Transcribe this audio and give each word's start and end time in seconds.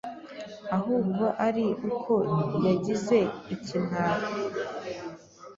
ahubwo 0.77 1.25
ari 1.47 1.65
uko 1.89 2.13
yagize 2.65 3.17
ikimwaro 3.55 4.27